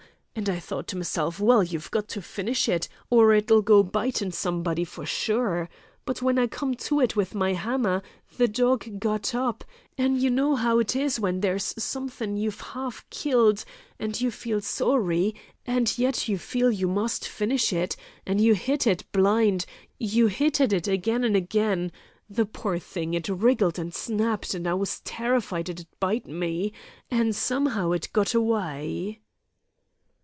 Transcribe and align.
And 0.33 0.47
I 0.49 0.61
thought 0.61 0.87
to 0.87 0.97
meself: 0.97 1.41
Well, 1.41 1.61
you've 1.61 1.91
got 1.91 2.07
to 2.07 2.21
finish 2.21 2.69
it, 2.69 2.87
or 3.09 3.33
it'll 3.33 3.61
go 3.61 3.83
bitin' 3.83 4.31
somebody, 4.31 4.85
for 4.85 5.05
sure! 5.05 5.67
But 6.05 6.21
when 6.21 6.39
I 6.39 6.47
come 6.47 6.73
to 6.87 7.01
it 7.01 7.17
with 7.17 7.35
my 7.35 7.51
hammer, 7.51 8.01
the 8.37 8.47
dog 8.47 8.87
it 8.87 8.99
got 9.01 9.35
up—an' 9.35 10.15
you 10.21 10.29
know 10.29 10.55
how 10.55 10.79
it 10.79 10.95
is 10.95 11.19
when 11.19 11.41
there's 11.41 11.75
somethin' 11.77 12.37
you've 12.37 12.63
'alf 12.73 13.05
killed, 13.09 13.65
and 13.99 14.19
you 14.21 14.31
feel 14.31 14.61
sorry, 14.61 15.35
and 15.67 15.95
yet 15.97 16.29
you 16.29 16.37
feel 16.37 16.71
you 16.71 16.87
must 16.87 17.27
finish 17.27 17.73
it, 17.73 17.97
an' 18.25 18.39
you 18.39 18.55
hit 18.55 18.87
at 18.87 19.01
it 19.01 19.11
blind, 19.11 19.65
you 19.99 20.27
hit 20.27 20.61
at 20.61 20.71
it 20.71 20.87
agen 20.87 21.25
an' 21.25 21.35
agen. 21.35 21.91
The 22.29 22.45
poor 22.45 22.79
thing, 22.79 23.13
it 23.15 23.27
wriggled 23.27 23.77
and 23.77 23.93
snapped, 23.93 24.55
an' 24.55 24.65
I 24.65 24.75
was 24.75 25.01
terrified 25.01 25.67
it'd 25.67 25.87
bite 25.99 26.25
me, 26.27 26.71
an' 27.11 27.33
some'ow 27.33 27.91
it 27.91 28.07
got 28.13 28.33
away."' 28.33 29.19